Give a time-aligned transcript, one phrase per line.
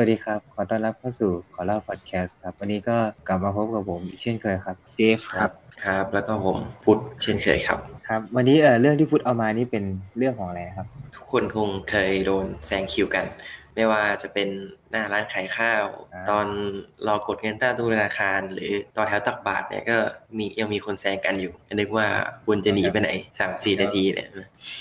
[0.00, 2.96] วัสดีครับ ขอต้อนรับเข้าสู่ขอเล่าพอดแคสต์ครับ วันนี้ก็
[3.28, 5.50] กลับมาพบกับผมอีกเช่นเคยครับ เจฟครับ
[5.84, 9.84] ครับ แล้วก็ผมพุทธเช่นเคยครับครับ วันนี้เอ่อเรื่องที่พุทธเอามานี่เป็น
[10.18, 13.26] เรื่องของอะไรครับ ทุกคนคงเคยโดนแซงคิวกัน
[13.74, 14.48] ไม่ว่าจะเป็น
[14.90, 16.46] หน้าร้านขายข้าวอ่าตอน
[17.06, 19.96] รอกดเงินใต้ตู้ธนาคาร หรือต่อแถวตักบาทเนี่ยก็
[20.36, 22.06] มียังมีคนแซงกันอยู่นึกว่า
[22.46, 24.28] คุณจะหนีไปไหนสามสี่นาทีเนี่ย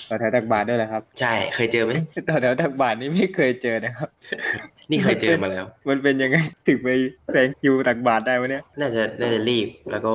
[0.10, 1.92] ต่อแถวตักบาทด้วยเหรอครับ ใช่เคยเจอไหม
[2.30, 4.10] ต่อแถวตักบาทนี่ไม่เคยเจอนะครับ
[4.92, 6.90] นี่เคยเจอมาแล้ว มันเป็นยังไงถึงไป
[7.32, 10.14] แซงคิวตักบาทได้วะเนี่ย น่าจะน่าจะรีบแล้วก็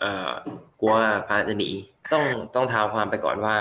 [0.00, 0.30] เอ่อ
[0.80, 1.70] กลัวว่าพระจะหนี
[2.12, 3.56] ต้องต้องเท้าความไปก่อนว่า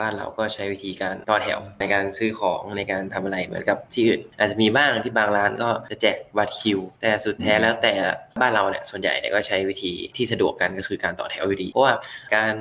[0.00, 7.92] บ้านเราก็ใช้วิธีการต่อแถวในการซื้อของในการทำอะไรเหมือนกับที่อื่น อาจจะมีบ้างที่บางร้านก็จะแจกบัตรคิว แต่สุดแท้แล้วแต่
[8.40, 11.94] บ้านเราเนี่ยส่วนใหญ่เนี่ยก็ใช้วิธีที่สะดวกกันก็คือการต่อแถวอยู่ดี เพราะว่า
[12.36, 12.56] การ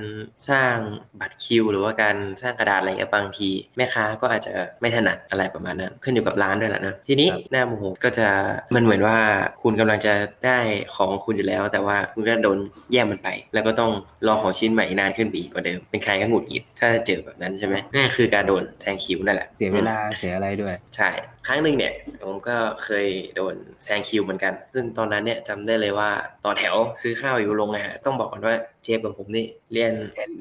[0.50, 0.76] สร้าง
[1.20, 8.28] บัตรคิว หรือว่าการสร้างกระดาษอะไรเงี้ยบางทีแม่ค้าก็อาจจะไม่ถนัดอะไรประมาณนั้น ขึ้นอยู่กับร้านด้วยแหละนะทีนี้ครับหน้าโมโหก็จะ
[8.76, 9.18] มันเหมือนว่า
[9.62, 10.14] คุณกำลังจะ
[10.46, 10.60] ได้
[10.96, 12.58] ของคุณอยู่แล้ว แต่ว่าคุณก็โดน
[12.92, 13.92] แย่งมันไป แล้วก็ต้อง
[14.28, 21.10] รอของชิ้นใหม่นานขึ้นไปอีกกว่าเดิม เป็นใครก็หงุดหงิด ถ้าเจอแบบนั้นใช่ไหมนั่นคือการโดนแซงคิวนั่นแหละ เสียเวลาเสียอะไรด้วย ใช่
[21.48, 26.10] ครั้งหนึ่งเนี่ยผมก็เคยโดนแซงคิวเหมือนกัน ซึ่งตอนนั้นเนี่ยจำได้เลยว่า
[26.46, 29.94] ต่อแถวซื้อข้าวอยู่โรงอาหารต้องบอกก่อนว่าเจฟกับผมนี่เรียน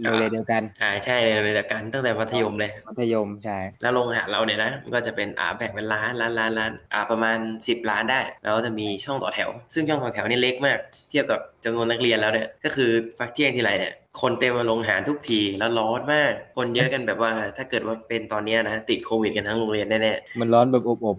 [0.03, 10.79] โรงเรียนเดียวกัน อ่าใช่เรียนเดียวกันตั้งแต่มัธยมเลย มัธยมใช่ แล้วโรงอาหารเราเนี่ยนะมันก็จะเป็นอ่าแบ่งเป็นร้านร้านร้านร้านอ่าประมาณ 10 ร้านได้ แล้วก็จะมีช่องต่อแถว ซึ่งช่องต่อแถวนี่เล็กมาก
[11.11, 21.17] เทียบกับจำนวนนักเรียนแล้วเนี่ยก็คือพักเที่ยงทีไรเนี่ย คนเต็มมาโรงอาหารทุกทีแล้วร้อนมาก คนเยอะกันแบบว่า ถ้าเกิดว่าเป็นตอนเนี้ยนะติดโควิดกันทั้งโรงเรียนแน่ๆมันร้อนแบบอบ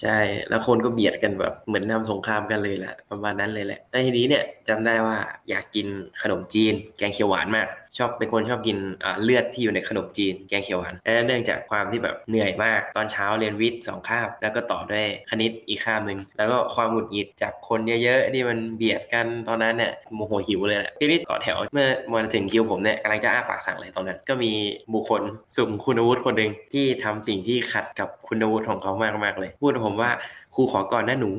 [0.00, 0.18] ใช่
[0.48, 5.16] แล้วคนก็เบียดกันแบบเหมือนทำสงครามกันเลยแหละประมาณนั้นเลยแหละแล้วทีนี้เนี่ยจำได้ว่า
[5.50, 5.86] อยากกิน
[6.22, 7.66] ขนมจีน แกงเขียวหวานมาก
[7.98, 8.76] ชอบเป็นคนชอบกิน
[9.22, 24.52] เลือดที่อยู่ในขนมจีนแกงเขียวหวานและเนื่องจากความที่แบบเหนื่อยมากตอนเช้าเรียนวิทย์สองคาบ แล้วก็ต่อด้วยคณิตอีกคาบหนึ่งแล้วก็ความหงุดหงิดจากคนเยอะๆที่มันเบียดกันตอนนั้นเนี่ยโมโหหิวเลยแหละทีนี้ต่อแถวเมื่อมาถึงคิวผมเนี่ยกำลังจะอ้าปากสั่งเลยตอนนั้น ก็มี
[24.92, 25.22] บุคคล
[25.56, 28.92] สุ่มคุณวุฒิคนหนึ่งที่ทำสิ่งที่ขัดกับคุณวุฒิของเขา
[29.24, 30.10] มากๆเลย พูดกับผมว่า
[30.54, 31.30] ครูขอก่อนนะหนู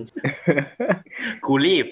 [1.46, 1.86] ครูรีบ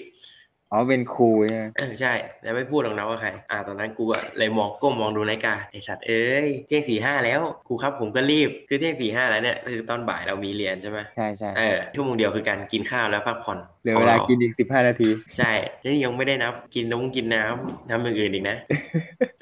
[0.72, 2.12] อ๋อเป็นครูใช่ไหมเออใช่
[2.42, 15.50] แล้วไม่พูดหรอกนะว่าใคร อ่าตอนนั้นกูอะเลยมองก้มมองดูนาฬิกาไอสัตว์เอ้ยเที่ยงสี่ห้าแล้วครูครับผมก็รีบคือเที่ยงสี่ห้าแล้วเนี่ยคือตอนบ่ายเรามีเรียนใช่ไหมใช่ใช่เออชั่วโมงเดียวคือการกินข้าวแล้วพักผ่อนเหลือเวลากินอีกสิบห้านาที ใช่
[15.82, 18.56] แล้วยังไม่ได้นับกินน้ำกินน้ำทำอย่างอื่นอีกนะ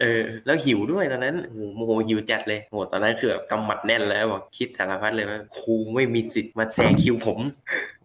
[0.01, 7.39] เออแล้วหิวด้วยตอนนั้นโอ้โหโมโหหิวจัดเลยโหตอนนั้นคือแบบกำหมัดแน่นแล้วบอกคิดสารพัดเลยว่าครูไม่มีสิทธิ์มาแซงคิวผม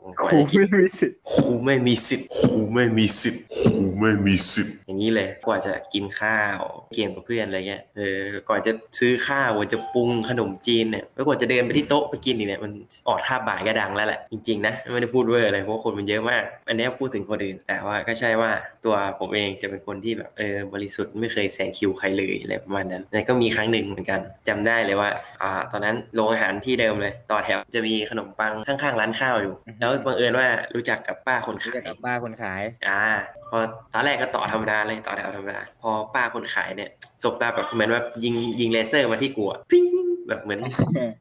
[0.06, 6.60] โอ้โหคกว่าครูจะคิดไม่มีสิทธิ์ครูไม่มีสิทธิ์ครูไม่มีสิทธิ์ครูไม่มีสิทธิ์อย่างนี้เลยกว่าจะกินข้าว
[6.94, 12.72] เกมกับเพื่อนอะไรเงี้ยเออก่อนจะซื้อข้าวกว่าจะปรุงขนมจีนเนี่ยแล้วกว่าจะเดินไปที่โต๊ะไปกินอีกเนี่ยมัน
[13.08, 18.52] ออดคาบบ่ายก็ดังแล้วแหละจริงๆนะไม่ได้พูดเวอร์อะไรเพราะว่าคนมันเยอะมาก อันเนี้ยพูดถึงคนอื่น แต่ว่าก็ใช่ว่า
[18.86, 25.10] ตัวผมเองจะเป็นคนที่แบบเออบริสุทธิ์ไม่เคยแซงคิวใครเลยอะไรประมาณนั้นแต่ก็มีครั้งหนึ่งเหมือนกันจำได้เลยว่า
[25.42, 33.06] อ่าตอนนั้นโรงอาหารที่เดิมเลย ต่อแถวจะมีขนมปังข้างๆร้านข้าวอยู่แล้วบังเอิญว่ารู้จักกับป้าคนรู้ขาจักยกับป้าคนขาย อ่า
[33.52, 33.58] พอ
[33.94, 36.90] ตอนแรกก็ต่อธรรมดาเลยต่อแถวธรรมดาพอป้าคนขายเนี่ย
[37.24, 39.86] สบตาแบบเหมือนแบบยิงยิงเลเซอร์มาที่กูอะปิ้ง
[40.28, 40.60] แบบเหมือน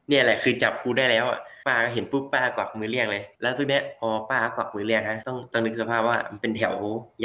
[0.09, 6.75] เนี่ยแหละคือจับกูได้แล้วอะป้าก็เห็นปุ๊บป้ากวักมือเรียกเลย แล้วทีเนี้ยพอป้ากวักมือเรียกฮะต้องต้องนึกสภาพว่ามันเป็นแถว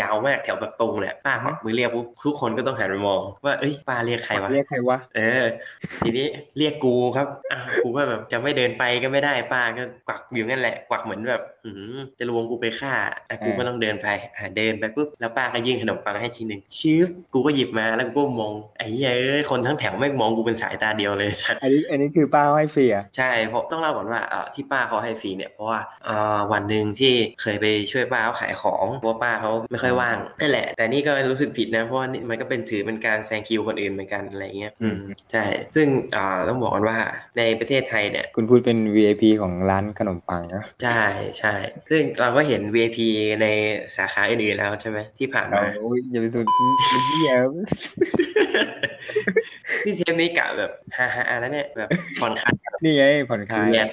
[0.01, 5.45] ยาวมากแถวแบบตรงเลยอะป้ากวักมือเรียกปุ๊บทุกคนก็ต้องหันไปมอง ว่าเอ้ยป้าเรียกใครวะเรียกใครวะเออ
[6.05, 6.27] ทีนี้
[6.59, 11.60] เรียกกูครับอ้าวกูก็แบบจะไม่เดินไปก็ไม่ได้ป้าก็กวักอยู่นั่นแหละกวักเหมือนแบบอืม
[12.19, 12.93] จะลวงกูไปฆ่า
[13.29, 17.01] อะกูก็ต้องเดินไปอะเดินไปปุ๊บแล้วป้าก็ยื่นขนมปังให้ชิ้นหนึ่งชื้อ
[17.35, 34.99] กูก็หยิบมาแล้วกูก็มองไอ้เหี้ยเอ้ยคนทั้งแถวไม่งมองกูเป็นสายตาเดียวเลยสัตว์อันนี้อันนี้คือป้าให้ฟรีอะใช่เพราะต้องเล่าก่อนว่าเอ่อที่ป้าเขาให้ฟรีเนี่ยเพราะว่าเอ่อวันหนึ่งที่เคยไปช่วยป้าเขาขายของเพราะว่าป้าเขาไม่ค่อยว่างนั่นแหละ แต่นี่ก็รู้สึกผิดนะเพราะว่านี่มันก็เป็นถือเป็นการแซงคิวคนอื่นเหมือนกันอะไรเงี้ยอืม
[35.33, 35.45] ใช่
[35.77, 36.99] ซึ่งเอ่อต้องบอกกันว่า
[37.39, 41.03] ในประเทศไทยเนี่ยคุณพูดเป็น VIP ของร้านขนมปังนะใช่
[41.39, 41.50] ใช่
[41.91, 42.99] ซึ่งเราก็เห็น VIP
[43.43, 43.47] ใน
[43.97, 46.47] สาขาอื่นๆแล้วใช่ไหมที่ผ่านมาโอ้ยอย่าไปสุด
[47.09, 47.33] เหี้ย
[49.85, 51.89] ที่เทปนี้กะแบบฮ่าๆแล้วเนี่ยแบบ
[52.21, 52.55] ผ่อนคลาย
[52.85, 53.89] นี่ไงผ่อนคลายเนี่ย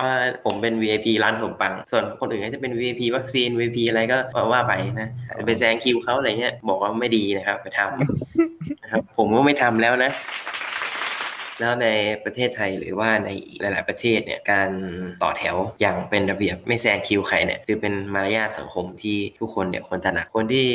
[0.00, 0.08] อ่า
[0.44, 4.16] ผมเป็น VIP ร้านขนมปัง ส่วนคนอื่นก็จะเป็น VIP วัคซีน VIP อะไรก็
[4.52, 10.10] ว่าไปนะอาจจะไปแซงคิวเขาอะไรเงี้ยบอกว่าไม่ดีนะครับ ไปทำนะครับผมก็ไม่ทำแล้วนะ
[11.62, 11.88] แล้วใน
[12.24, 14.70] ประเทศไทยหรือว่าในอีกหลาย ๆ ประเทศเนี่ยการ
[15.22, 20.68] ต่อแถวอย่างเป็นระเบียบไม่แซงคิวใครเนี่ยคือเป็นมารยาทสังคมที่ทุกคนเนี่ยควรตระหนักคนที่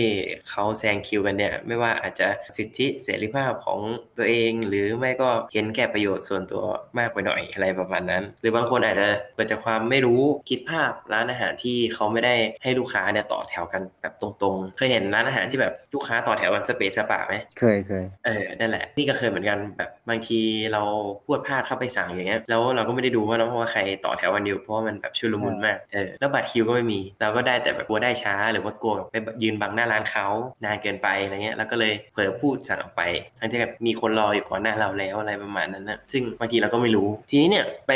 [0.50, 3.80] เขาแซงคิวกันเนี่ยไม่ว่าอาจจะสิทธิเสรีภาพของ
[4.18, 6.64] ตัวเอง หรือไม่ก็เห็นแก่ประโยชน์ส่วนตัว
[6.98, 20.40] มากไปหน่อยอะไรประมาณนั้น หรือบางคนอาจจะเกิดจากความไม่รู้คิดภาพร้านอาหารที่เขาไม่ได้ให้ลูกค้าเนี่ยต่อแถวกันแบบตรงๆ เคยเห็นร้านอาหารที่แบบลูกค้าต่อแถวกันสเปซสปะไหมเคยเคยเออนั่นแหละนี่ก็เคยเหมือนกันแบบบางที
[20.74, 20.77] เรา
[21.26, 30.28] พูดพลาดเข้าไปสั่งอย่างเงี้ยแล้วเราก็ไม่ได้ดูว่าน้องว่าใครต่อแถววันเดียวเพราะว่ามันแบบชุลมุนมากเออแล้วบัตรคิวก็ไม่มีเราก็ได้แต่แบบกลัวได้ช้าหรือว่ากลัวแบบไปยืนบังหน้าร้านเขา
[30.66, 33.02] นานเกินไปอะไรเงี้ยแล้วก็เลยเผลอพูดสั่งออกไป
[33.40, 37.92] ทั้งที่แบบมีคนรออยู่ก่อนหน้าเราแล้วอะไรประมาณนั้นนะซึ่งบางทีเราก็ไม่รู้ทีนี้เนี่ยไป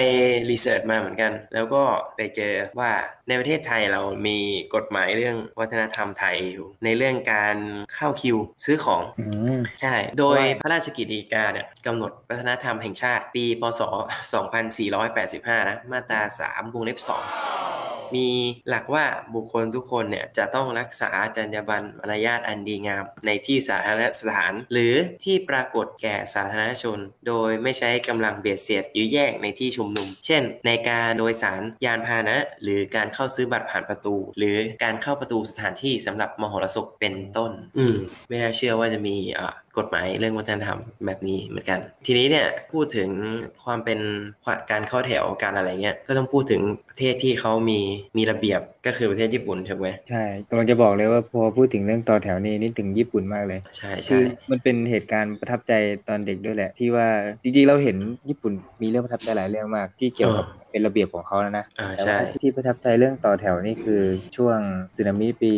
[0.50, 1.84] รีเสิร์ชมาเหมือนกัน แล้วก็
[2.16, 2.92] ไปเจอว่า
[3.28, 4.38] ในประเทศไทยเรามี
[4.76, 7.58] กฎหมายเรื่องวัฒนธรรมไทยอยู่ในเรื่องการ
[7.96, 9.26] เข้าคิวซื้อของอื
[9.60, 13.82] มใช่โดยว่าพระราชกิจฎีกาเนี่ยกำหนดวัฒนธรรมแห่งชาติปีพศ
[14.52, 17.12] 2485 นะ มาตรา 3 วงเล็บ 2
[18.18, 18.30] มี
[18.70, 37.98] หลักว่าบุคคลทุกคนเนี่ยจะต้องรักษาจรรยาบรรณมารยาทอันดีงาม ในที่สาธารณสถาน หรือที่ปรากฏแก่สาธารณชน โดยไม่ใช้กำลังเบียดเสียดยื้อแย่งในที่ชุมนุม เช่น ในการโดยสารยานพาหนะ หรือการเข้าซื้อบัตรผ่านประตู หรือการเข้าประตูสถานที่สำหรับมหรสพเป็นต้น อืม
[38.28, 43.10] ไม่น่าเชื่อว่าจะมีอ่า กฎหมายเรื่องวัฒนธรรมแบบนี้เหมือนกัน ทีนี้เนี่ยพูดถึง
[43.64, 44.00] ความเป็น
[44.72, 47.80] การเข้าแถวการอะไรเงี้ยก็ต้องพูดถึงประเทศที่เขามี
[48.18, 55.74] มีระเบียบก็คือประเทศญี่ปุ่นใช่ไหมใช่กำลังจะบอกเลยว่าพอพูดถึงเรื่องต่อแถวนี้นี่ถึงญี่ปุ่นมากเลย ใช่คืใช่อมันเป็นเหตุการณ์ประทับใจ
[56.08, 57.08] ตอนเด็กด้วยแหละ ที่ว่า
[57.44, 57.98] จริงๆเราเห็น
[58.30, 64.02] ญี่ปุ่นมีเรื่องประทับใจหลายเรื่องมาก ที่เกี่ยวกับเป็นระเบียบของเขาแล้วนะอ่าแต่ใช่ว่าที่ประทับใจเรื่องต่อแถวนี่คือ
[64.38, 64.60] ช่วง
[64.96, 65.54] สึนามิปี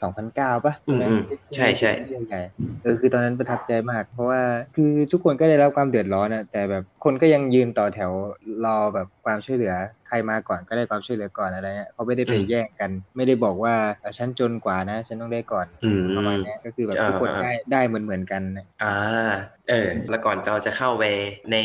[0.00, 1.20] 2009ปะอืมไหอืม
[1.54, 2.40] ใช่ใช่เรื่องใหญ่
[2.82, 4.40] เออคือตอนนั้นประทับใจมาก เพราะว่า
[4.76, 8.10] คือทุกคนก็ได้รับความเดือดร้อนอะแต่แบบคนก็ยังยืนต่อแถว
[8.64, 18.94] รอแบบความช่วยเหลือใค รมาก่อนก็ได้ความช่วยเหลือก่อนอะไรเงี้ยเขาไม่ได้ไปแย่งกัน ไม่ได้บอกว่าเอ่อฉันจนกว่านะ ฉันต้องได้ก่อนอืมประมาณเนี้ยก็คือแบบอ่าทุกคนอ่าได้ได้เหมือนเหมือนๆกันนะอ่า
[19.72, 21.04] เออแล้วก่อนเราจะเข้าไป
[21.52, 21.56] ใน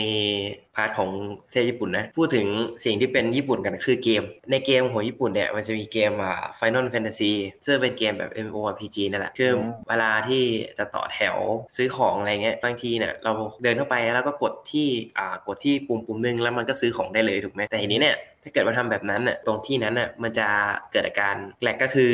[0.76, 1.10] พาร์ทของ
[1.46, 2.48] ประเทศญี่ปุ่นนะ พูดถึง
[2.84, 7.32] สิ่งที่เป็นญี่ปุ่นกันคือเกม ในเกมของญี่ปุ่นเนี่ย มันจะมีเกมอ่า Final Fantasy
[7.66, 9.52] ซึ่งเป็นเกมแบบ MMORPG นั่นแหละ คือ
[9.90, 10.44] เวลาที่
[10.78, 11.38] จะต่อแถว
[11.76, 13.32] ซื้อของอะไรเงี้ย บางทีเนี่ยเรา
[13.64, 14.88] เดินเข้าไปแล้วก็กดที่
[15.18, 20.48] อ่ากดที่ปุ่มปุ่มหนึงแล้วมันก็ซื้อของได้เลยถูกไหมแต่ทีนี้เนี่ยถ้าเกิดว่าทำแบบนั้นน่ะตรงที่นั้นน่ะมันจะ
[20.92, 22.14] เกิดอาการแหลกก็คือ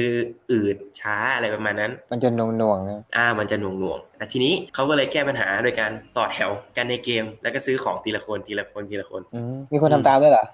[0.51, 5.82] อืดช้าอะไรประมาณนั้น มันจะหน่วงหน่วงๆนะอ่ามันจะหน่วงหน่วงๆแต่ทีนี้เขาก็เลยแก้ปัญหาโดยการ
[6.17, 10.45] ต่อแถวกันในเกม แล้วก็ซื้อของทีละคนทีละคนทีละคนอืมมีคนทำตามด้วยเหรอ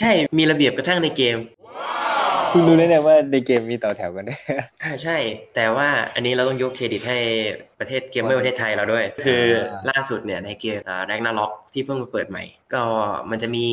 [0.00, 1.36] ใช่มีระเบียบกระทั่งในเกม
[2.52, 4.40] คุณรู้เลยเนี่ยว่าในเกมมีต่อแถวกันด้วย
[4.82, 5.16] อ่าใช่
[5.54, 7.18] แต่ว่าอันนี้เราต้องยกเครดิตให้
[7.80, 9.42] ประเทศเกมเมอร์ประเทศไทยเราด้วย คือ
[9.90, 12.44] ล่าสุดเนี่ยในเกมแร็กนาล็อกที่เพิ่งมาเปิดใหม่
[12.74, 12.82] ก็
[13.30, 13.66] มันจะมี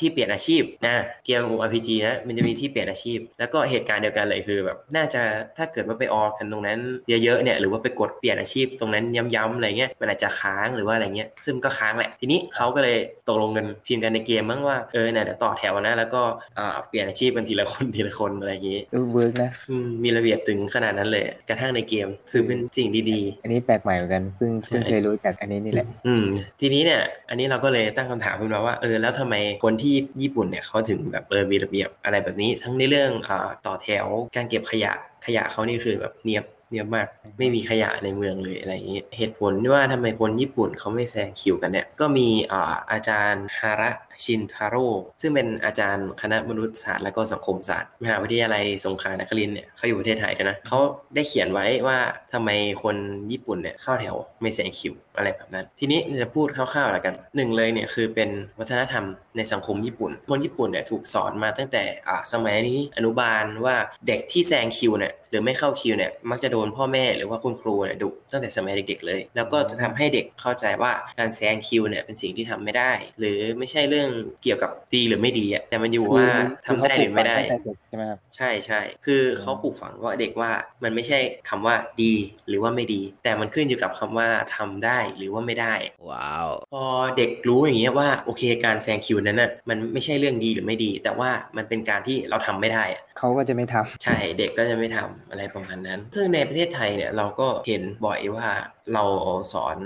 [0.00, 0.96] ที่เปลี่ยนอาชีพนะ
[1.26, 5.22] เกม RPG นะมันจะมีที่เปลี่ยนอาชีพ แล้วก็เหตุการณ์เดียวกันเลยคือแบบน่าจะ
[5.56, 6.78] ถ้าเกิดว่าไปออกันตรงนั้น
[7.08, 12.98] เยอะๆเนี่ยหรือว่าไปกดเปลี่ยนอาชีพตรงนั้นย้ำๆอะไรเงี้ยมันอาจจะค้างหรือว่าอะไรเงี้ยซึ่งมันก็ค้างแหละทีนี้เขาก็เลย
[13.28, 16.22] ตกลงกันพิมพ์กันในเกมมั้งว่าเออเนี่ยเดี๋ยวต่อแถวนะแล้วก็
[16.58, 26.24] อ่าเปลี่ยนอาชีพกันทีละคนทีละคนอะไรอย่างงี้ดู work นะอืมมีระเบียบถึงขนาดนั้นเลยอะกระทั่งในเกมซึ่งเป็นสิ่งดีอันนี้แปลกใหม่เหมือนกันเพิ่งเพิ่งใช่เคยรู้จากอันนี้นี่แหละๆอืม
[26.60, 34.06] ทีนี้เนี่ย อันนี้เราก็เลยตั้งคำถามขึ้นมาว่าเออแล้วทำไมคนที่ญี่ปุ่นเนี่ยเขาถึงแบบเออมีระเบียบอะไรแบบนี้ ทั้งในเรื่องอ่าต่อแถว
[34.36, 34.92] การเก็บขยะ
[35.26, 37.06] ขยะเขานี่คือแบบเนียบเนียบมาก
[37.38, 43.90] ไม่มีขยะในเมืองเลยอะไรอย่างนี้ เหตุผลที่ว่าทำไมคนญี่ปุ่นเขาไม่แซงคิวกันเนี่ย ก็มีอ่าอาจารย์ฮาระ
[44.24, 44.86] ชินทาโร่
[45.20, 50.78] ซึ่งเป็นอาจารย์คณะมนุษยศาสตร์และก็สังคมศาสตร์ มหาวิทยาลัยสงขลานครินเนี่ยเขาอยู่ประเทศไทยด้วยนะเขา
[51.14, 51.98] ได้เขียนไว้ว่า
[52.32, 52.50] ทำไม
[52.82, 52.96] คน
[53.32, 59.04] ญี่ปุ่นเนี่ยเข้าแถวไม่แซงคิวอะไรแบบนั้น ทีนี้จะพูดคร่าวๆแล้วกันหนึ่งเลยเนี่ยคือเป็นวัฒนธรรม
[59.36, 61.84] ในสังคมญี่ปุ่น คนญี่ปุ่นเนี่ยถูกสอนมาตั้งแต่
[62.32, 63.76] สมัยนี้อนุบาลว่า
[64.08, 74.09] เด็กที่แซงคิวเนี่ยหรือไม่เข้าคิวเนี่ยมักจะโดนพ่อแม่หรือว่าคุณครูเนี่ยดุตั้งแต่สมัยเด็กๆเลย แล้วก็จะทำให้เด็กเข้าใจว่าการแซงคิวเนี่ยเป็นสิ่งที่ทำไม่ได้ หรือไม่ใช่เรื่อง
[74.42, 76.28] เกี่ยวกับดีหรือไม่ดีอะแต่มันอยู่ว่า
[76.66, 80.50] ทำได้หรือไม่ได้คืเขาปลูกฝังตั้งแต่เด็กใช่ไหมครับใช่ใช่คือเขาปลูกฝังว่าเด็กว่า
[80.82, 82.14] มันไม่ใช่คำว่าดี
[82.48, 85.74] หรือว่าไม่ดี แต่มันขึ้นอยู่กับคำว่าทำได้หรือว่าไม่ได้
[86.10, 86.84] ว้าวพอ
[87.16, 98.48] เด็กรู้อย่างเงี้ยว่าโอเคการแซงคิวนั้นน่ะมันไม่ใช่เรื่องดีหรือไม่ดี แต่ว่ามันเป็นการที่เราทำไม่ได้อะเขาก็จะไม่ทำใช่เด็กก็จะไม่ทำอะไรประมาณนั้น ซึ่งในประเทศไทยเนี่ยเราก็เห็นบ่อยว่า
[98.94, 99.04] เรา
[99.52, 99.78] สอน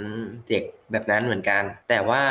[0.48, 2.22] เด็กแบบนั้นเหมือนกัน แต่ว่า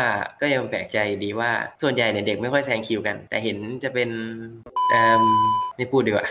[0.42, 1.52] ก็ยังแปลกใจดีว่า
[1.82, 4.10] ส่วนใหญ่เนี่ยเด็กไม่ค่อยแซงคิวกัน แต่เห็นจะเป็น
[4.90, 5.24] เอ่อ
[5.76, 6.28] ไม่พูดดีกว่า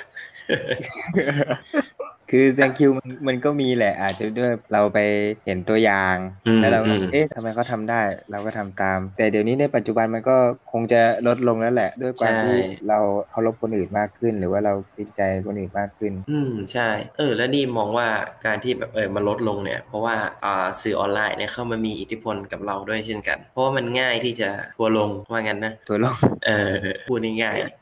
[2.35, 4.99] คือแซงคิวมันมันก็มีแหละ อาจจะด้วยเราไป
[5.45, 10.37] เห็นตัวอย่างอืมแล้วเราก็อืมเอ๊ะทำไมเขาทำได้ เราก็ทำตาม แต่เดี๋ยวนี้ในปัจจุบันมันก็
[10.73, 12.57] คงจะลดลงแล้วแหละ ด้วยความที่
[12.89, 12.99] เรา
[13.31, 18.09] เคารพคนอื่นมากขึ้น หรือว่าเราติดใจคนอื่นมากขึ้น อืมใช่ เออ แล้วนี่มองว่า
[18.47, 26.73] การที่แบบเออมันลดลงเนี่ย เพราะว่าอ่าสื่อออนไลน์เนี่ยเข้ามามีอิทธิพลกับเราด้วยเช่นกัน เพราะว่ามันง่ายที่จะทัวร์ลงว่างั้นนะตัวลงเออ
[27.09, 27.82] พูดง่ายๆ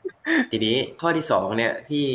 [0.51, 2.05] ทีนี้ข้อที่สองเนี่ยที่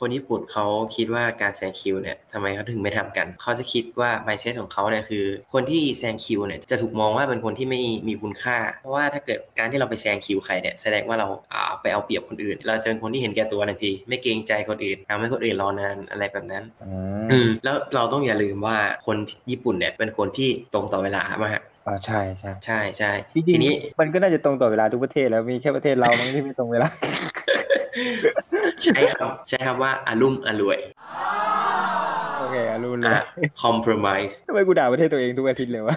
[0.00, 0.64] คนญี่ปุ่นเขา
[0.96, 16.92] คิดว่าการแซงคิวเนี่ยทำไมเขาถึงไม่ทำกัน เขาจะคิดว่า mindset ของเขาเนี่ยคือ คนที่แซงคิวเนี่ยจะถูกมองว่าเป็นคนที่ไม่มีคุณค่า เพราะว่าถ้าเกิดการที่เราไปแซงคิวใครเนี่ยแสดงว่าเราอ่าไปเอาเปรียบคนอื่น เราจะเป็นคนที่เห็นแก่ตัวทันที ไม่เกรงใจคนอื่นทำให้คนอื่นรอนานอะไรแบบนั้นอื
[17.30, 18.76] อืมมแล้วเราต้องอย่าลืมว่า
[19.06, 19.16] คน
[19.50, 26.88] ญี่ปุ่นเนี่ยเป็นคนที่ตรงต่อเวลามากอ๋อใช่ใช่ใช่ใช่จริทีงนี้ๆมันก็น่าจะตรงต่อเวลาทุกประเทศแล้วมีแค่ประเทศเรามั้งที่ไม่ตรงเวลา
[28.82, 30.80] ใช้คำใช้คำว่าอารุ่มอรวย
[32.62, 35.96] อเคอะรู้เลอะย compromise ทำไมกูด่าประเทศตัวเองทุกอาทิตย์เลยวะ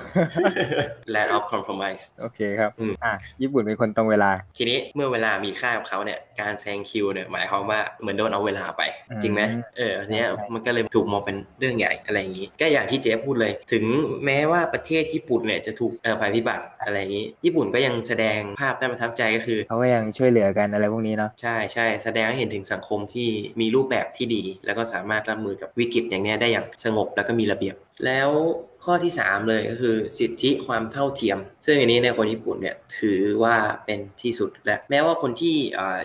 [1.16, 9.42] lack of compromise โอเคครับอืมอะญี่ปุ่นเป็นคนตรงเวลา ทีนี้เมื่อเวลามีค่ากับเขาเนี่ยการแซงคิวเนี่ยหมายความว่าเหมือนโดนเอาเวลาไปอืมจริงไหม
[9.78, 13.84] เอออันเนี้ยใช่มันก็เลยถูกมองเป็นเรื่องใหญ่อะไรอย่างนี้ ก็อย่างที่เจ๊พูดเลย ถึง
[14.26, 23.30] แม้ว่าประเทศญี่ปุ่นเนี่ยจะถูกเอ่อภัยพิบัติอะไรอย่างนี้ ญี่ปุ่นก็ยังแสดงภาพน่าประทับใจก็คือเขาก็ยังช่วยเหลือกันอะไรพวกนี้เนาะใช่ใช่แสดงให้เห็นถึงสังคมที่
[23.62, 28.30] มีรูปแบบที่ดี แล้วก็สามารถรับมือกับวิกฤตอย่างเนี้ยได้อย่างสงบแล้วก็มีระเบียบแล้ว
[28.84, 35.56] ข้อที่ 3 เลยก็คือสิทธิความเท่าเทียม ซึ่งอันนี้ในคนญี่ปุ่นเนี่ยถือว่าเป็นที่สุดและแม้ว่าคนที่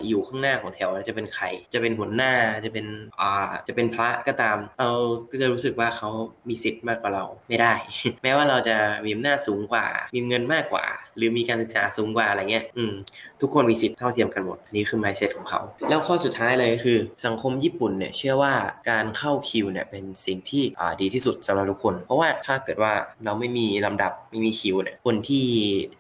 [0.09, 1.45] อยู่ข้างหน้าของแถวจะเป็นใคร
[1.75, 2.33] จะเป็นหัวหน้า
[2.65, 2.87] จะเป็น
[3.21, 3.31] อา
[3.67, 4.91] จะเป็นพระก็ตามเรา
[5.31, 6.11] ก็จะรู้สึกว่าเขา
[6.49, 7.75] มีสิทธิ์มากกว่าเราไม่ได้
[8.23, 10.85] แม้ว่าเราจะมีอำนาจสูงกว่า มีเงินมากกว่า
[11.17, 12.93] หรือมีการศึกษาสูงกว่าอะไรเงี้ยอืม
[13.41, 18.55] ทุกคนมีสิทธิ์เท่าเทียมกันหมดนนี้คือ mindset ของเขา แล้วข้อสุดท้ายเลยก็คือ สังคมญี่ปุ่นเนี่ยเชื่อว่า
[18.91, 20.65] การเข้าคิวเนี่ยเป็นสิ่งที่
[21.01, 22.93] ดีที่สุดสำหรับทุกคน เพราะว่าถ้าเกิดว่า
[23.25, 25.47] เราไม่มีลำดับไม่มีคิวเนี่ยคนที่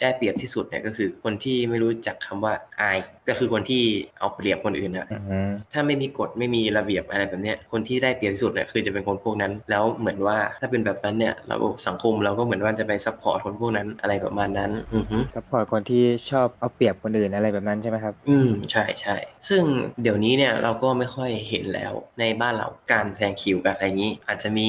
[0.01, 3.83] ได้เปรียบที่สุดเนี่ยก็คือคนที่ไม่รู้จักคำว่าอาย ก็คือคนที่
[4.19, 11.57] เอาเปรียบคนอื่นนะอืมถ้าไม่มีกฎไม่มีระเบียบอะไรแบบเนี้ยคนที่ได้เปรียบที่สุดเนี่ยคือจะเป็นคนพวกนั้น แล้วเหมือนว่าถ้าเป็นแบบนั้นเนี่ยเรา
[11.87, 19.17] สังคมเราก็เหมือนว่าจะไป support คนพวกนั้นอะไรประมาณนั้นอือฮึ support คนที่ชอบเอาเปรียบคนอื่นอะไรแบบนั้นใช่ไหมครับ อืมใช่ใช่
[19.49, 19.63] ซึ่ง
[20.03, 24.69] เดี๋ยวนี้เนี่ยเราก็ไม่ค่อยเห็นแล้วในบ้านเราการแซงคิวกับอะไรอย่างนี้ อาจจะมี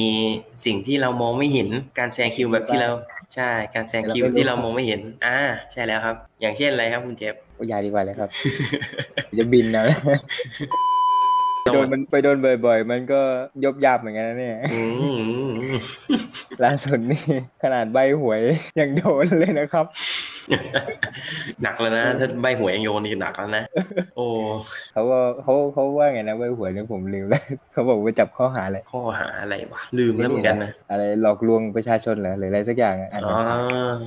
[0.64, 1.68] สิ่งที่เรามองไม่เห็น
[1.98, 2.90] การแซงคิวแบบที่เรา
[3.34, 5.38] ใช่การแซงคิวที่เรามองไม่เห็น อ่า
[5.72, 7.34] ใช่แล้วครับ อย่างเช่นอะไรครับคุณเจฟ
[7.68, 8.30] อย่าดีกว่าเลยครับ
[9.38, 9.84] จะบินนะ
[11.64, 13.20] ไปโดนมันไปโดนบ่อย ๆ มันก็
[13.64, 14.82] ยบยับเหมือนกันนะเนี่ยอื
[15.60, 15.70] ม
[16.64, 17.22] ล่าสุดนี่
[17.62, 18.42] ขนาดใบหวย
[18.80, 19.86] ยังโดนเลยนะครับ
[21.62, 23.64] หนักแล้วนะถ้าใบหวยยังโยนนี่หนักแล้วนะ
[24.16, 24.26] โอ้
[24.92, 33.38] เขาก็เขาเขาว่าไงนะใบหวยเนี่ยผมลืมแล้วเขาบอกว่าจับข้อหาอะไรข้อหาอะไรวะลืมแล้วเหมือนกันนะอะไรหลอกลวงประชาชนเหรอหรืออะไรสักอย่างอะอ่านอ๋อ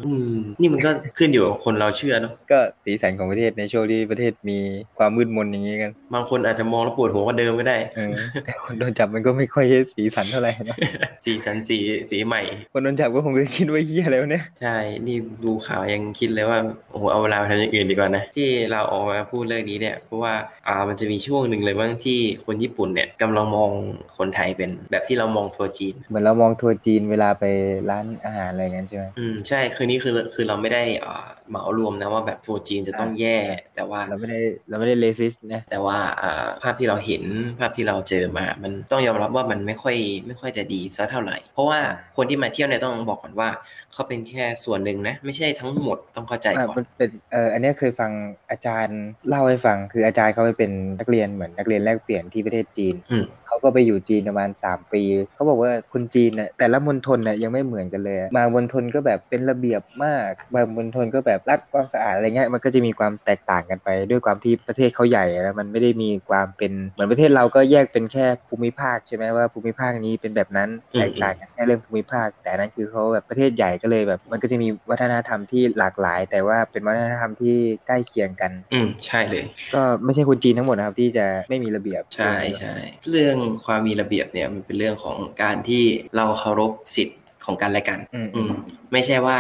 [0.06, 4.58] อืมนี่มันก็ขึ้นอยู่กับคนเราเชื่อเนอะก็สีสันของประเทศในช่วงที่ประเทศมี
[4.98, 8.14] ความมืดมนอย่างนี้กัน บางคนอาจจะมองแล้วปวดหัวกว่าเดิมก็ได้เออ
[8.46, 10.78] แต่คนโดนจับมันก็ไม่ค่อยใช่สีสันเท่าไหร่นะ
[11.26, 11.78] สีสันสี
[12.10, 12.42] สีใหม่
[12.74, 14.76] คนโดนจับก็คงจะคิดว่าเฮียอะไรวะเนี่ยใช่
[15.08, 16.60] นี่ดูข่าวยังคิดเลยว่า
[16.92, 20.34] โอ้โหเอาเวลาไปทำอย่างอื่นดีกว่านะที่เราออกมาพูดเรื่องนี้เนี่ยเพราะว่า
[20.68, 23.72] อ่ามันจะมีช่วงหนึ่งเลยบ้างที่คนญี่ปุ่นเนี่ยกำลังมอง
[24.18, 27.44] คนไทยเป็นแบบที่เรามองทัวร์จีน เหมือนเรามองทัวร์จีนเวลาไป
[27.90, 33.38] ร้านอาหารอะไรอย่างนั้นใช่ไหมอืมใช่คือนี่คือคือเราไม่ได้อ่าเหมารวมนะว่าแบบทัวร์จีนจะต้องแย่
[33.76, 34.40] แต่ว่าเราไม่ได้
[34.70, 37.24] เราไม่ได้เลสิสนะแต่ว่าอ่าภาพที่เราเห็น
[37.60, 39.96] ภาพที่เราเจอมา มันต้องยอมรับว่ามันไม่ค่อย
[40.28, 41.80] ไม่ค่อยจะดีสักเท่าไหร่ เพราะว่า
[42.16, 43.50] คนที่มาเที่ยวเนี่ยต้องบอกก่อนว่า
[43.94, 48.12] เขาเป็นแค่ส่วนหนึ่งนะไม่ใช่ทั้งหมดต้องเข้าใจอะก่อนมันเป็นเอ่ออันเนี้ยเคยฟัง
[48.50, 55.04] อาจารย์เล่าให้ฟังคืออาจารย์เขาไปเป็นนักเรียนเหมือนนักเรียนแลกเปลี่ยนที่ประเทศจีนอืม เขาก็ไปอยู่จีนประมาณ 3 ปี
[55.36, 77.56] เขาบอกว่าคนจีนน่ะแต่ละมณฑลน่ะยังไม่เหมือนกันเลยอะบางมณฑลก็แบบเป็นระเบียบมาก บางมณฑลก็แบบรักความสะอาดอะไรเงี้ย มันก็จะมีความแตกต่างกันไป ด้วยความที่ประเทศเขาใหญ่แล้วมันไม่ได้มีความเป็นเหมือนประเทศเราก็แยกเป็นแค่ภูมิภาคใช่ไหมว่าภูมิภาคนี้เป็นแบบนั้นอืมแตกต่างกันแค่เรื่องภูมิภาค แต่อันนั้นคือเขาแบบประเทศใหญ่ก็เลยแบบ มันก็จะมีวัฒนธรรมที่หลากหลาย แต่ว่าเป็นวัฒนธรรมที่
[77.88, 82.76] ใกล้เคียงกัน อืมใช่เลย ก็ไม่ใช่คนจีนทั้งหมดนะครับที่จะไม่มีระเบียบ ใช่ใช่
[83.12, 85.84] เรื่องความมีระเบียบเนี่ยมันเป็นเรื่องของการที่
[86.16, 88.52] เราเคารพสิทธิ์ของกันและกันอืมอืม
[88.92, 89.38] ไม่ใช่ว่า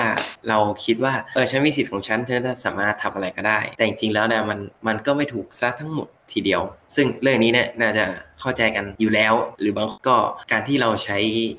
[0.50, 6.62] เราคิดว่าเออฉันมีสิทธิ์ของฉันฉันจะสามารถทำอะไรก็ได้ แต่จริงๆแล้วเนี่ยมันมันก็ไม่ถูกซะทั้งหมดทีเดียว
[6.96, 8.06] ซึ่งเรื่องนี้เนี่ยน่าจะ
[8.42, 10.18] เข้าใจกันอยู่แล้ว หรือบางก็
[10.51, 11.18] การที่เราใช้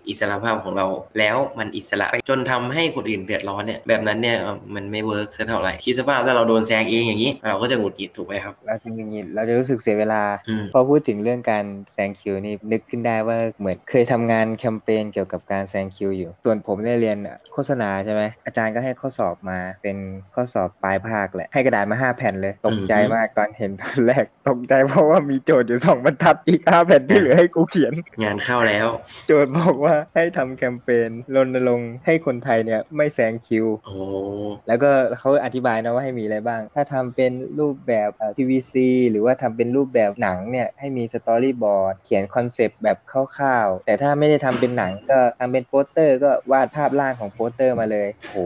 [0.09, 0.87] อิสรภาพของเรา
[1.19, 17.19] แล้วมันอิสระไปจนทำให้คนอื่นเดือดร้อนเนี่ยแบบนั้นเนี่ยเอ่อมันไม่ work สักเท่าไหร่คิดสภาพถ้าเราโดนแซงเองอย่างนี้ เราก็จะหงุดหงิดถูกไหมครับเราจะอย่างนี้เราจะรู้สึกเสียเวลาอืมพอพูดถึงเรื่องการแซงคิวนี่นึกขึ้นได้ว่าเหมือนเคยทำงานแคมเปญเกี่ยวกับการแซงคิวอยู่ ส่วนผมได้เรียน
[17.53, 19.97] โฆษณาใช่ไหมอาจารย์ก็ให้ข้อสอบมาเป็น
[20.35, 27.93] ข้อสอบปลายภาคแหละให้กระดาษมาห้าแผ่นเลยตกใจมากตอนเห็นตอนแรกตกใจเพราะว่ามีโจทย์อยู่สองบรรทัดอีกห้าแผ่นที่เหลือให้กูเขียน
[28.23, 28.87] งานเข้าแล้ว
[29.27, 33.97] โจทย์บอกว่าให้ทำแคมเปญรณรงค์ให้คนไทยเนี่ยไม่แซงคิวโอ้
[34.69, 38.75] แล้วก็เขาอธิบายนะว่าให้มีอะไรบ้าง ถ้าทำเป็นรูปแบบเอ่อ TVC
[39.11, 48.37] หรือว่าทำเป็นรูปแบบหนังเนี่ยให้มี storyboard เขียน concept แบบคร่าวๆแต่ถ้าไม่ได้ทำเป็นหนังก็ทำเป็นโปสเตอร์ก็วาดภาพร่างของโปสเตอร์มาเลยโห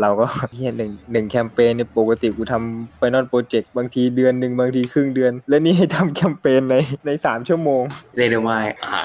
[0.00, 0.24] เราก็
[0.56, 7.82] เฮ้ยหนึ่งหนึ่งแคมเปญเนี่ยปกติกูทำ final project บางทีเดือนหนึ่งบางทีครึ่งเดือน และนี่ให้ทำแคมเปญในในสามชั่วโมง
[8.16, 9.00] เรียกได้ว่าอ่า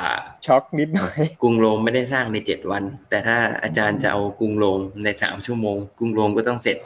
[0.46, 6.77] ช็อกนิดหน่อย กรุงโรมไม่ได้สร้างใน7วัน แต่ถ้าอาจารย์จะเอากรุงโรมใน3ชั่วโมง กรุงโรมก็ต้องเสร็จ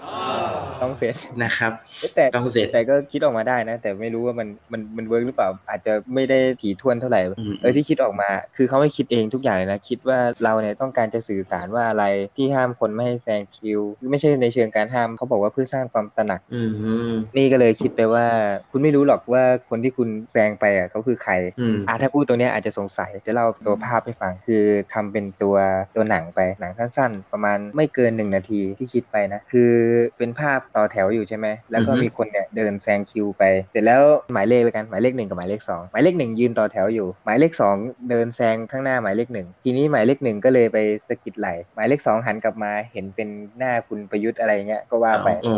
[0.82, 1.72] ต้องเสร็จนะครับ
[2.16, 12.06] แต่ต้องเสร็จแต่ก็คิดออกมาได้นะ แต่ไม่รู้ว่ามันมันมันเวิร์กหรือเปล่า อาจจะไม่ได้ถี่ถ้วนเท่าไหร่อืมเออที่คิดออกมา คือเขาไม่คิดเองทุกอย่างเลยนะคิดว่าเราเนี่ยต้องการจะสื่อสารว่าอะไร
[12.38, 13.80] ที่ห้ามคนไม่ให้แซงคิว
[14.12, 16.62] ไม่ใช่ในเชิงการห้ามเขาบอกว่าเพื่อสร้างความตระหนักอื
[17.10, 18.26] มนี่ก็เลยคิดไปว่า
[18.72, 25.56] คุณไม่รู้หรอกว่าคนที่คุณแซงไปอะเขาคือใครอืมอะถ้าพูดตรงเนี้ยอาจจะสงสัยจะเล่าตัวภาพให้ฟังคือทำเป็นตัว
[25.96, 29.72] ตัวหนังไปหนังสั้น ๆ ประมาณไม่เกินหนึ่งนาทีที่คิดไปนะ คือ
[30.18, 34.02] เป็นภาพต่อแถวอยู่ใช่ไหม แล้วก็อือฮึมีคนเนี่ยเดินแซงคิวไป เสร็จแล้ว
[34.34, 37.76] หมายเลขเลยกันหมายเลขหนึ่งกับหมายเลขสองหมายเลขหนึ่งยืนต่อแถวอยู่ หมายเลขสอง
[38.10, 45.58] เดินแซงข้างหน้าหมายเลขหนึ่งทีนี้หมายเลขหนึ่งก็เลยไปสะกิดไหลหมายเลขสองหันกลับมาเห็นเป็นหน้าคุณประยุทธ์อะไรเงี้ยก็ว่าไปอ๋อ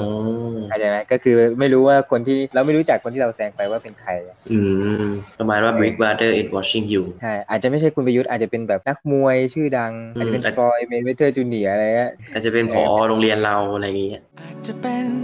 [0.70, 4.12] เข้าใจไหมก็คือไม่รู้ว่าคนที่เราไม่รู้จักคนที่เราแซงไปว่าเป็นใคร
[4.52, 4.60] อื
[5.06, 15.24] มประมาณว่า Brick Brother is watching you ใช่อาจจะไม่ใช่คุณประยุทธ์อาจจะเป็นแบบนักมวยชื่อดังอืมอาจจะเป็นอาจฟลอยด์เมนเวเทอร์จูเนียอะไรเงี้ยอาจจะเป็นผอโรงเรียนเราอะไรอย่างเงี้ยอาจจะเป็น Brian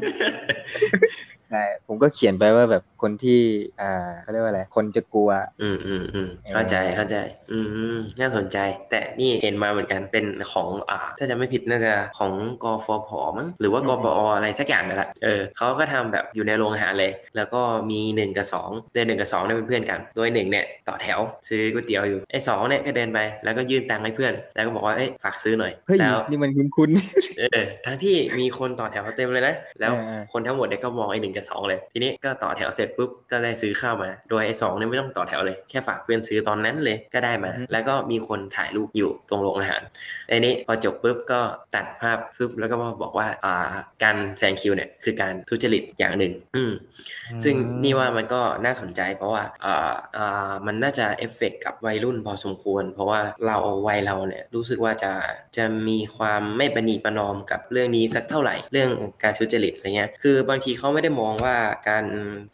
[1.56, 3.40] ช่ผมก็เขียนไปว่าแบบคนที่
[3.82, 5.30] อ่าเขาเรียกว่าอะไรคนจะกลัว
[5.62, 7.16] อืมอืมอืมเข้าใจเข้าใจ
[7.52, 7.58] อื
[7.94, 8.58] มน่าสนใจ
[8.90, 12.32] แต่นี่เห็นมาเหมือนกันเป็นของอ่า ถ้าจะไม่ผิดน่าจะของ
[12.62, 17.60] กฟผมั้งหรือว่ากปออะไรสักอย่างนั่นแหละเออเขาก็ทำแบบอยู่ในโรงอาหารเลย แล้วก็
[17.90, 26.90] มีหนึ่งกับสองโดยหนึ่งกับสองเนี่ยเป็นเพื่อนกันโดยหนึ่งเนี่ยต่อแถวซื้อก๋วยเตี๋ยวอยู่ไอ้สองเนี่ยก็เดินไปแล้วก็ยื่นตังค์ให้เพื่อน แล้วก็บอกว่าเอ้ยฝากซื้อหน่อยเฮ้ยแล้วนี่มันคุ้นคุ้น
[27.38, 39.82] เออทั้งที่มีคนต่อแถวเต็มเลยนะแล้วเออเออคนทั้งหมดเนี่ยก็มองไอ้หนึ่งกับสองเลย ทีนี้ก็ต่อแถวเสร็จปุ๊บก็ได้ซื้อข้าวมา โดยไอ้สองเนี่ยไม่ต้องต่อแถวเลยแค่ฝากเพื่อนซื้อตอนนั้นเลยก็ได้มา แล้วก็มีคนถ่ายรูปอยู่ตรงโรงอาหาร
[40.28, 41.40] ไอ้นี้พอจบปุ๊บก็
[41.74, 53.56] ตัดภาพปุ๊บแล้วก็มาบอกว่าอ่าการแซงคิวเนี่ยคือการทุจริตอย่างหนึ่งอืมๆซึ่งนี่ว่ามันก็น่าสนใจ เพราะว่าอ่าอ่ามันน่าจะเอฟเฟกต์กับวัยรุ่นพอสมควร เพราะว่าเรา
[53.88, 55.12] วัยเราเนี่ยรู้สึกว่าจะ
[55.56, 58.90] จะมีความไม่ประนีประนอมกับเรื่องนี้สักเท่าไหร่ เรื่อง
[59.22, 61.54] การทุจริตอะไรเงี้ยคือบางทีเขาไม่ได้มองว่า
[61.88, 62.04] การ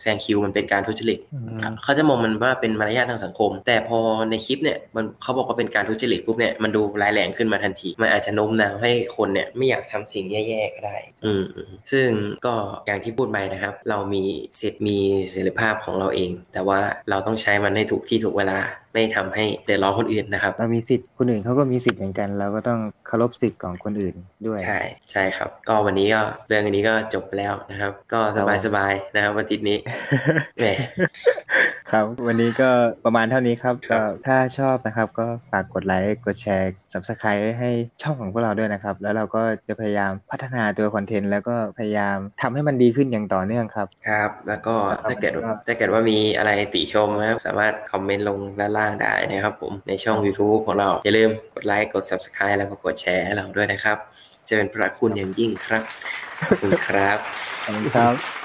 [0.00, 3.98] แซงคิวมันเป็นการทุจริตอืมเขาจะมองมันว่าเป็นมารยาททางสังคม แต่พอ
[4.30, 12.08] ในคลิปเนี่ยมันเขาบอกว่าเป็นการทุจริตปุ๊บเนี่ยมันดูร้ายแรงขึ้นมาทันที มันอาจจะโน้มน้าวให้คนเนี่ยไม่อยากทำสิ่งแย่ๆก็ได้อืมอืมซึ่ง
[12.46, 12.54] ก็
[12.86, 14.24] อย่างที่พูดไปนะครับ เรามี
[14.60, 14.98] สิทธิ์มี
[15.30, 16.80] เสรีภาพของเราเอง แต่ว่า
[17.10, 18.58] เราต้องใช้มันให้ถูกที่ถูกเวลา
[18.92, 24.14] ไม่ทำให้เดือดร้อนคนอื่นนะครับเรามีสิทธิ์คนอื่นเขาก็มีสิทธิ์เหมือนกัน เราก็ต้องเคารพสิทธิ์ของคนอื่น
[24.46, 24.80] ด้วยใช่
[25.12, 29.78] ใช่ครับ ก็วันนี้ก็เรื่องอันนี้ก็จบไปแล้วนะครับ ก็สบายสบายๆนะครับวันอาทิตย์นี้
[30.58, 30.64] แหม
[31.92, 32.70] ครับ วันนี้ก็
[33.04, 37.70] ประมาณเท่านี้ครับครัก็บถ้าชอบนะครับ ก็ฝากกดไลค์กดแชร์ subscribe ให้
[38.02, 53.96] ช่องของพวกเราด้วยนะครับ แล้วเราก็จะพยายามพัฒนาตัวคอนเทนต์แล้วก็พยายามทำให้มันดีขึ้นอย่างต่อเนื่องครับ ครับ แล้วก็ครับถ้าเกิดว่าครับถ้าเกิดว่ามีอะไรติชมนะครับสามารถคอมเมนต์ลงด้านล่างได้นะครับผมในช่อง YouTube ของเรา อย่าลืมกดไลค์กด Subscribe แล้วก็กดแชร์ให้เราด้วยนะครับ
[54.48, 55.82] จะเป็นพระคุณอย่างยิ่งครับ
[56.46, 57.18] ขอบคุณครับ
[57.64, 58.41] ขอบคุณครับ